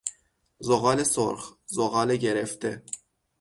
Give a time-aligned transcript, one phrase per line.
[0.65, 2.83] زغال سرخ، زغال گرفته